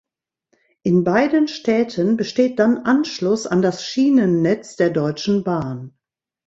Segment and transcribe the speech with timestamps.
[0.81, 5.95] In beiden Städten besteht dann Anschluss an das Schienennetz der Deutschen Bahn.